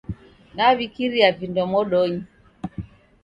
[0.55, 2.21] Naw'ikiria vindo modonyi